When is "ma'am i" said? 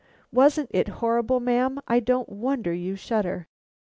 1.39-1.99